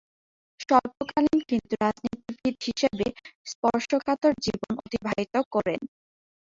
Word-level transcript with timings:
স্বল্পকালীন 0.59 1.39
কিন্তু 1.49 1.73
রাজনীতিবিদ 1.83 2.55
হিসেবে 2.67 3.07
স্পর্শকাতর 3.47 4.33
জীবন 4.45 4.73
অতিবাহিত 4.79 5.35
করেন। 5.53 5.79